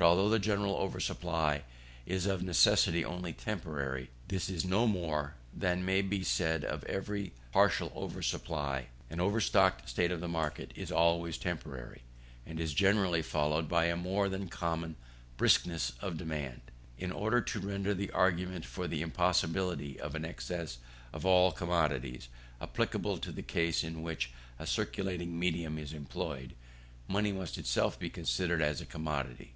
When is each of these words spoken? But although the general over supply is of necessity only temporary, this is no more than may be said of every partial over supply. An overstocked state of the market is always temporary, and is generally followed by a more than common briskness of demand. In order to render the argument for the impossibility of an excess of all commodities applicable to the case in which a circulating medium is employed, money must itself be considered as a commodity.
But 0.00 0.04
although 0.06 0.28
the 0.30 0.38
general 0.38 0.76
over 0.76 1.00
supply 1.00 1.64
is 2.06 2.26
of 2.26 2.40
necessity 2.40 3.04
only 3.04 3.32
temporary, 3.32 4.10
this 4.28 4.48
is 4.48 4.64
no 4.64 4.86
more 4.86 5.34
than 5.52 5.84
may 5.84 6.02
be 6.02 6.22
said 6.22 6.64
of 6.64 6.84
every 6.84 7.32
partial 7.50 7.90
over 7.96 8.22
supply. 8.22 8.90
An 9.10 9.18
overstocked 9.18 9.88
state 9.88 10.12
of 10.12 10.20
the 10.20 10.28
market 10.28 10.70
is 10.76 10.92
always 10.92 11.36
temporary, 11.36 12.02
and 12.46 12.60
is 12.60 12.74
generally 12.74 13.22
followed 13.22 13.68
by 13.68 13.86
a 13.86 13.96
more 13.96 14.28
than 14.28 14.46
common 14.46 14.94
briskness 15.36 15.92
of 16.00 16.16
demand. 16.16 16.60
In 16.96 17.10
order 17.10 17.40
to 17.40 17.58
render 17.58 17.92
the 17.92 18.12
argument 18.12 18.64
for 18.64 18.86
the 18.86 19.02
impossibility 19.02 19.98
of 19.98 20.14
an 20.14 20.24
excess 20.24 20.78
of 21.12 21.26
all 21.26 21.50
commodities 21.50 22.28
applicable 22.62 23.18
to 23.18 23.32
the 23.32 23.42
case 23.42 23.82
in 23.82 24.04
which 24.04 24.30
a 24.60 24.64
circulating 24.66 25.36
medium 25.36 25.76
is 25.76 25.92
employed, 25.92 26.54
money 27.08 27.32
must 27.32 27.58
itself 27.58 27.98
be 27.98 28.08
considered 28.08 28.62
as 28.62 28.80
a 28.80 28.86
commodity. 28.86 29.54